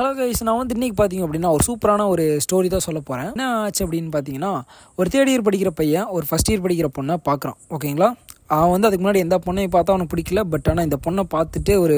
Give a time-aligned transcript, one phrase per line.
[0.00, 3.46] Hello guys நான் வந்து இன்றைக்கி பார்த்தீங்க அப்படின்னா ஒரு சூப்பரான ஒரு ஸ்டோரி தான் சொல்ல போகிறேன் என்ன
[3.56, 4.52] ஆச்சு அப்படின்னு பார்த்தீங்கன்னா
[4.98, 8.08] ஒரு தேர்ட் இயர் படிக்கிற பையன் ஒரு ஃபஸ்ட் இயர் படிக்கிற பொண்ணை பார்க்குறான் ஓகேங்களா
[8.56, 11.96] அவன் வந்து அதுக்கு முன்னாடி எந்த பொண்ணையும் பார்த்தா அவனுக்கு பிடிக்கல பட் ஆனால் இந்த பொண்ணை பார்த்துட்டு ஒரு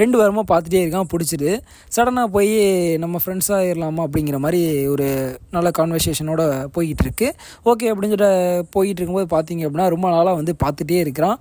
[0.00, 1.50] ரெண்டு வாரமாக பார்த்துட்டே இருக்கான் பிடிச்சிது
[1.94, 2.52] சடனாக போய்
[3.02, 4.60] நம்ம ஃப்ரெண்ட்ஸாக ஆயிடலாமா அப்படிங்கிற மாதிரி
[4.94, 5.06] ஒரு
[5.56, 6.42] நல்ல கான்வர்சேஷனோட
[6.74, 7.28] போய்கிட்டு இருக்கு.
[7.70, 11.36] ஓகே அப்படின்னு சொல்லிட்டு போயிட்டு இருக்கும்போது பார்த்தீங்க அப்படின்னா ரொம்ப நாளாக வந்து பார்த்துட்டே இருக்கிறான்.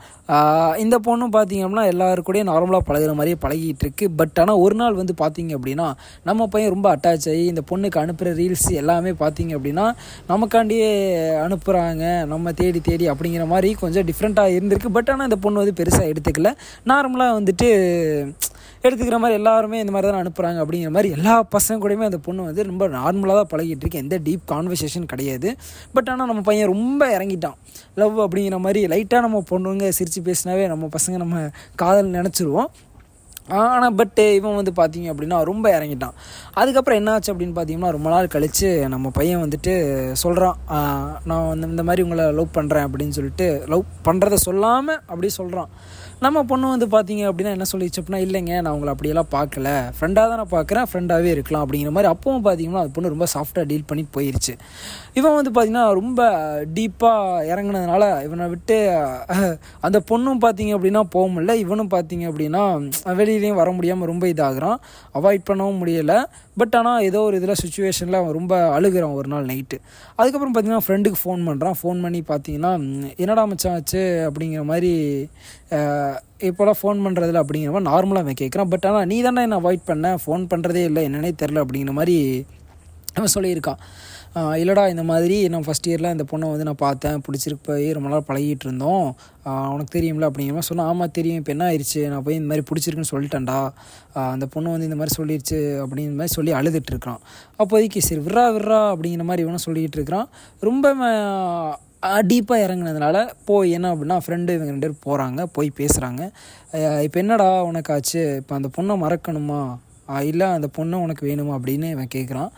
[0.84, 4.06] இந்த பொண்ணும் பார்த்தீங்க அப்படின்னா எல்லாரு கூடயும் நார்மலாக பழகுற மாதிரியே பழகிட்டு இருக்கு.
[4.20, 5.88] பட் ஆனால் ஒரு நாள் வந்து பார்த்தீங்க அப்படின்னா
[6.30, 9.86] நம்ம பையன் ரொம்ப அட்டாச் ஆகி இந்த பொண்ணுக்கு அனுப்புகிற ரீல்ஸ் எல்லாமே பார்த்தீங்க அப்படின்னா
[10.32, 10.92] நமக்காண்டியே
[11.46, 14.90] அனுப்புகிறாங்க நம்ம தேடி தேடி அப்படிங்கிற மாதிரி கொஞ்சம் டிஃப்ரெண்ட்டாக இருந்திருக்கு.
[14.98, 16.52] பட் ஆனால் இந்த பொண்ணு வந்து பெருசாக எடுத்துக்கல.
[16.92, 17.70] நார்மலாக வந்துட்டு
[18.84, 22.64] எடுத்துக்கிற மாதிரி எல்லாருமே இந்த மாதிரி தான் அனுப்புகிறாங்க அப்படிங்கிற மாதிரி எல்லா பசங்க கூடயுமே அந்த பொண்ணு வந்து
[22.64, 24.04] ரொம்ப நார்மலாக தான் பழகிட்டு இருக்கு.
[24.04, 25.50] எந்த டீப் கான்வர்சேஷன் கிடையாது.
[25.94, 27.58] பட் ஆனால் நம்ம பையன் ரொம்ப இறங்கிட்டான்.
[27.96, 32.70] லவ் அப்படிங்கிற மாதிரி லைட்டாக நம்ம பொண்ணுங்க சிரித்து பேசினாவே நம்ம பசங்க நம்ம காதல் நினச்சிருவோம்.
[33.58, 36.16] ஆனால் பட்டு இவன் வந்து பார்த்தீங்க அப்படின்னா ரொம்ப இறங்கிட்டான்.
[36.62, 39.74] அதுக்கப்புறம் என்னாச்சு அப்படின்னு பார்த்தீங்கன்னா ரொம்ப நாள் கழித்து நம்ம பையன் வந்துட்டு
[40.24, 40.58] சொல்கிறான்
[41.30, 45.72] நான் வந்து இந்த மாதிரி உங்களை லவ் பண்ணுறேன் அப்படின்னு சொல்லிட்டு லவ் பண்ணுறத சொல்லாமல் அப்படி சொல்கிறான்
[46.26, 50.40] நம்ம பொண்ணு வந்து பார்த்தீங்க அப்படின்னா என்ன சொல்லிச்சு அப்படின்னா இல்லைங்க நான் உங்களை அப்படியெல்லாம் பார்க்கல ஃப்ரெண்டாக தான்
[50.42, 51.64] நான் பார்க்குறேன் ஃப்ரெண்டாகவே இருக்கலாம்.
[51.66, 54.54] அப்படிங்கிற மாதிரி அப்பவும் பார்த்தீங்கன்னா அது பொண்ணு ரொம்ப சாஃப்டாக டீல் பண்ணி போயிருச்சு.
[55.20, 56.22] இவன் வந்து பார்த்தீங்கன்னா ரொம்ப
[56.78, 58.78] டீப்பாக இறங்குனதுனால இவனை விட்டு
[59.88, 61.56] அந்த பொண்ணும் பார்த்தீங்க அப்படின்னா போக முடியல.
[61.66, 62.64] இவனும் பார்த்தீங்க அப்படின்னா
[63.40, 64.78] வெளியிலையும் வர முடியாமல் ரொம்ப இதாகிறான்.
[65.20, 66.18] அவாய்ட் பண்ணவும் முடியலை.
[66.62, 69.78] பட் ஆனால் ஏதோ ஒரு இதில் சுச்சுவேஷனில் அவன் ரொம்ப அழுகிறான் ஒரு நாள் நைட்டு
[70.20, 72.72] அதுக்கப்புறம் பார்த்தீங்கன்னா ஃப்ரெண்டுக்கு ஃபோன் பண்ணுறான் ஃபோன் பண்ணி பார்த்தீங்கன்னா
[73.24, 74.04] என்னடா மச்சான் ஆச்சு?
[74.30, 74.92] அப்படிங்கிற மாதிரி
[76.50, 80.16] இப்போலாம் ஃபோன் பண்ணுறதில்ல அப்படிங்கிற மாதிரி நார்மலாக அவன் கேட்குறான் பட் ஆனால் நீ தானே என்ன அவாய்ட் பண்ண?
[80.26, 81.04] ஃபோன் பண்ணுறதே இல்லை.
[81.10, 82.18] என்னன்னே தெரில அப்படிங்கிற மாதிரி
[83.22, 83.82] அவன் சொல்லியிருக்கான்.
[84.62, 87.18] இல்லைடா இந்த மாதிரி நான் ஃபஸ்ட் இயரில் இந்த பொண்ணை வந்து நான் பார்த்தேன்.
[87.26, 89.08] பிடிச்சிருக்கு போய் ரொம்ப நாள் பழகிட்டு இருந்தோம்.
[89.46, 91.40] அவனுக்கு உனக்கு தெரியும்ல அப்படிங்கிற மாதிரி சொன்னால் ஆமாம் தெரியும்.
[91.42, 92.02] இப்போ என்ன ஆயிடுச்சு?
[92.12, 93.60] நான் போய் இந்த மாதிரி பிடிச்சிருக்குன்னு சொல்லிட்டேன்டா.
[94.34, 97.20] அந்த பொண்ணு வந்து இந்த மாதிரி சொல்லிடுச்சு அப்படிங்கிற மாதிரி சொல்லி அழுதுட்டு இருக்கான்.
[97.62, 100.30] அப்போதைக்கு சரி விட்றா விட்றா அப்படிங்கிற மாதிரி இவனும் சொல்லிக்கிட்டு இருக்கிறான்.
[100.70, 100.96] ரொம்ப
[102.32, 106.22] டீப்பாக இறங்குனதுனால போய் என்ன அப்படின்னா ஃப்ரெண்டு இவங்க ரெண்டு பேரும் போகிறாங்க போய் பேசுகிறாங்க
[107.06, 108.22] இப்போ என்னடா உனக்கு ஆச்சு?
[108.42, 109.62] இப்போ அந்த பொண்ணை மறக்கணுமா?
[110.32, 112.52] இல்லை அந்த பொண்ணை உனக்கு வேணுமா அப்படின்னு இவன் கேட்குறான்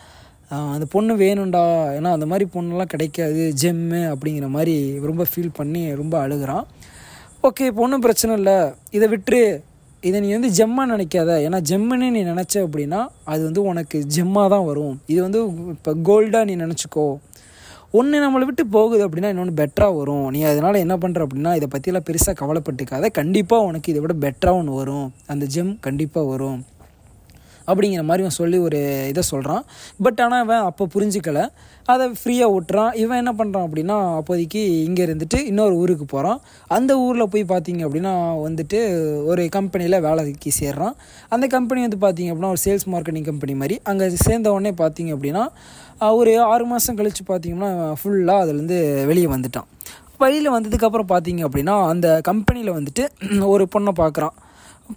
[0.75, 1.63] அந்த பொண்ணு வேணும்டா.
[1.97, 3.43] ஏன்னா அந்த மாதிரி பொண்ணெல்லாம் கிடைக்காது.
[3.63, 4.75] ஜெம்மு அப்படிங்கிற மாதிரி
[5.09, 6.65] ரொம்ப ஃபீல் பண்ணி ரொம்ப அழுகுறான்.
[7.47, 8.57] ஓகே இப்போ ஒன்றும் பிரச்சனை இல்லை.
[8.97, 9.43] இதை விட்டுரு.
[10.09, 11.31] இதை நீ வந்து ஜெம்மாக நினைக்காத.
[11.47, 12.99] ஏன்னா ஜெம்முன்னு நீ நினச்ச அப்படின்னா
[13.31, 14.95] அது வந்து உனக்கு ஜெம்மாக தான் வரும்.
[15.05, 15.41] இது வந்து
[15.75, 17.05] இப்போ கோல்டாக நீ நினச்சிக்கோ.
[17.99, 20.27] ஒன்று நம்மளை விட்டு போகுது அப்படின்னா இன்னொன்று பெட்டராக வரும்.
[20.33, 23.09] நீ அதனால் என்ன பண்ணுற அப்படின்னா இதை பற்றியெல்லாம் பெருசாக கவலைப்பட்டுக்காத.
[23.19, 25.07] கண்டிப்பாக உனக்கு இதை விட பெட்டராக ஒன்று வரும்.
[25.33, 26.59] அந்த ஜெம் கண்டிப்பாக வரும்.
[27.69, 28.79] அப்படிங்கிற மாதிரி அவன் சொல்லி ஒரு
[29.11, 29.63] இதை சொல்கிறான்
[30.05, 31.41] பட் ஆனால் இவன் அப்போ புரிஞ்சிக்கல.
[31.91, 32.91] அதை ஃப்ரீயாக விட்டுறான்.
[33.03, 36.39] இவன் என்ன பண்ணுறான் அப்படின்னா அப்போதைக்கு இங்கே இருந்துட்டு இன்னொரு ஊருக்கு போகிறான்
[36.77, 38.13] அந்த ஊரில் போய் பார்த்தீங்க அப்படின்னா
[38.47, 38.79] வந்துட்டு
[39.31, 40.95] ஒரு கம்பெனியில் வேலைக்கு சேர்றான்.
[41.35, 43.77] அந்த கம்பெனி வந்து பார்த்தீங்க அப்படின்னா ஒரு சேல்ஸ் மார்க்கெட்டிங் கம்பெனி மாதிரி.
[43.91, 45.45] அங்கே சேர்ந்த உடனே பார்த்தீங்க அப்படின்னா
[46.19, 47.71] ஒரு ஆறு மாதம் கழித்து பார்த்தீங்கன்னா
[48.01, 48.79] ஃபுல்லாக அதுலேருந்து
[49.09, 49.67] வெளியே வந்துட்டான்.
[50.23, 53.03] வெளியில் வந்ததுக்கப்புறம் பார்த்தீங்க அப்படின்னா அந்த கம்பெனியில் வந்துட்டு
[53.53, 54.35] ஒரு பொண்ணை பார்க்குறான்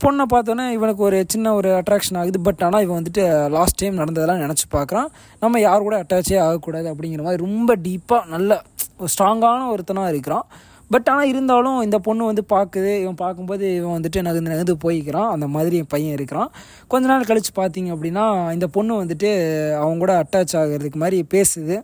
[0.05, 2.41] பொண்ணை பார்த்தோன்னே இவனுக்கு ஒரு சின்ன ஒரு அட்ராக்ஷன் ஆகுது.
[2.41, 5.09] பட் ஆனால் இவன் வந்துட்டு லாஸ்ட் டைம் நடந்ததெல்லாம் நினச்சி பார்க்குறான்.
[5.41, 8.63] நம்ம யார் கூட அட்டாச்சே ஆகக்கூடாது அப்படிங்கிற மாதிரி ரொம்ப டீப்பாக நல்ல
[9.01, 10.47] ஸ்ட்ராங்கான ஒருத்தனாக இருக்கிறான்.
[10.93, 12.91] பட் ஆனால் இருந்தாலும் இந்த பொண்ணு வந்து பார்க்குது.
[13.03, 15.31] இவன் பார்க்கும்போது இவன் வந்துட்டு நகர்ந்து நகர்ந்து போய்க்கிறான்.
[15.35, 16.51] அந்த மாதிரி என் பையன் இருக்கிறான்.
[16.93, 19.31] கொஞ்ச நாள் கழித்து பார்த்தீங்க அப்படின்னா இந்த பொண்ணு வந்துட்டு
[19.83, 21.77] அவங்க கூட அட்டாச் ஆகிறதுக்கு மாதிரி பேசுது.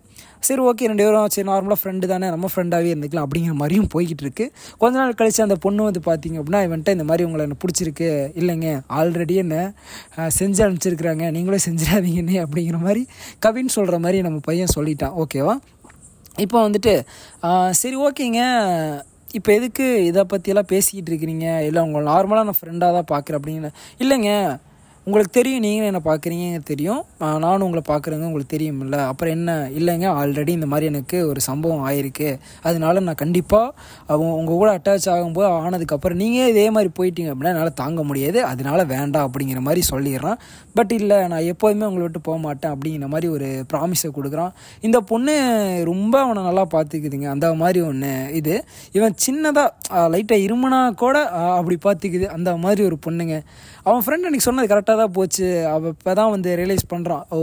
[0.46, 4.44] சரி ஓகே ரெண்டு பேரும் சரி நார்மலாக ஃப்ரெண்டு தானே நம்ம ஃப்ரெண்டாகவே இருந்துக்கலாம் அப்படிங்கிற மாதிரியும் போய்கிட்டு இருக்கு.
[4.82, 8.08] கொஞ்ச நாள் கழித்து அந்த பொண்ணு வந்து பார்த்தீங்க அப்படின்னா இவன்ட்ட இந்த மாதிரி உங்களை எனக்கு பிடிச்சிருக்கு?
[8.40, 9.56] இல்லைங்க ஆல்ரெடி என்ன
[10.38, 11.30] செஞ்சு அனுப்பிச்சிருக்கிறாங்க.
[11.36, 13.04] நீங்களும் செஞ்சிடாதீங்கன்னே அப்படிங்கிற மாதிரி
[13.46, 15.16] கவின்னு சொல்கிற மாதிரி நம்ம பையன் சொல்லிட்டான்.
[15.24, 15.56] ஓகேவா
[16.36, 16.94] இப்போ வந்துட்டு
[17.70, 18.42] சரி ஓகேங்க.
[19.32, 21.66] இப்போ எதுக்கு இதை பற்றியெல்லாம் பேசிக்கிட்டு இருக்கிறீங்க?
[21.66, 23.70] இல்லை உங்களை நார்மலாக நான் ஃப்ரெண்டாக தான் பார்க்குறேன் அப்படின்னு.
[23.98, 24.58] இல்லைங்க.
[25.06, 26.98] உங்களுக்கு தெரியும் நீங்கள் என்ன பார்க்குறீங்க தெரியும்.
[27.42, 28.96] நானும் உங்களை பார்க்குறேங்க உங்களுக்கு தெரியும்ல.
[29.10, 29.52] அப்புறம் என்ன?
[29.78, 32.28] இல்லைங்க ஆல்ரெடி இந்த மாதிரி எனக்கு ஒரு சம்பவம் ஆயிருக்கு.
[32.68, 33.72] அதனால நான் கண்டிப்பாக
[34.10, 38.38] அவங்க உங்கள் கூட அட்டாச் ஆகும்போது ஆனதுக்கப்புறம் நீங்கள் இதே மாதிரி போயிட்டீங்க அப்படின்னா என்னால் தாங்க முடியாது.
[38.50, 40.38] அதனால வேண்டாம் அப்படிங்கிற மாதிரி சொல்லிடுறான்.
[40.78, 44.52] பட் இல்லை நான் எப்போதுமே உங்களை விட்டு போக மாட்டேன் அப்படிங்கிற மாதிரி ஒரு ப்ராமிஸை கொடுக்குறான்.
[44.88, 45.34] இந்த பொண்ணு
[45.90, 47.28] ரொம்ப அவனை நல்லா பார்த்துக்குதுங்க.
[47.36, 48.54] அந்த மாதிரி ஒன்று இது
[48.98, 51.24] இவன் சின்னதாக லைட்டாக இருமனா கூட
[51.58, 52.28] அப்படி பார்த்துக்குது.
[52.38, 53.36] அந்த மாதிரி ஒரு பொண்ணுங்க.
[53.88, 55.46] அவன் ஃப்ரெண்ட் அன்றைக்கி சொன்னது கரெக்டாக தான் போச்சு.
[55.74, 57.40] அவள் இப்போ தான் வந்து ரியலைஸ் பண்ணுறான் ஓ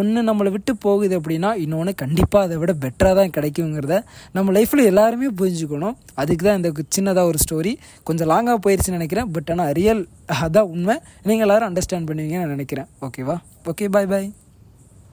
[0.00, 3.98] ஒன்று நம்மளை விட்டு போகுது அப்படின்னா இன்னொன்று கண்டிப்பாக அதை விட பெட்டராக தான் கிடைக்குங்கிறத
[4.36, 5.96] நம்ம லைஃப்பில் எல்லாருமே புரிஞ்சுக்கணும்.
[6.22, 7.74] அதுக்கு தான் இந்த சின்னதாக ஒரு ஸ்டோரி
[8.10, 9.30] கொஞ்சம் லாங்காக போயிடுச்சுன்னு நினைக்கிறேன்.
[9.36, 10.04] பட் ஆனால் ரியல்
[10.44, 10.96] அதான் உண்மை.
[11.30, 12.88] நீங்கள் எல்லோரும் அண்டர்ஸ்டாண்ட் பண்ணுவீங்கன்னு நான் நினைக்கிறேன்.
[13.08, 13.38] ஓகேவா
[13.72, 14.30] ஓகே பாய் பாய்